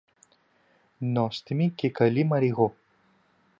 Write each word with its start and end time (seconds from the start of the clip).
Νόστιμη 0.97 1.69
και 1.69 1.89
καλή 1.89 2.23
Μαριγώ!. 2.23 2.75